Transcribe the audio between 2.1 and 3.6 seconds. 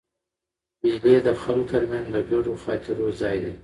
د ګډو خاطرو ځای دئ.